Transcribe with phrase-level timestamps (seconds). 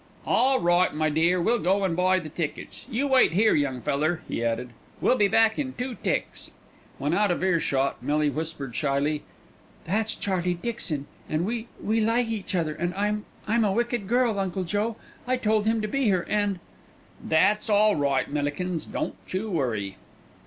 [0.25, 2.87] "All right, my dear, we'll go and buy the tickets.
[2.89, 4.71] You wait here, young feller," he added.
[4.99, 6.49] "We'll be back in two ticks."
[6.97, 9.21] When out of earshot Millie whispered shyly,
[9.85, 14.39] "That's Charlie Dixon, and we we like each other, and I'm I'm a wicked girl,
[14.39, 14.95] Uncle Joe.
[15.27, 16.59] I told him to be here and"
[17.37, 19.97] "That's all right, Millikins, don't you worry."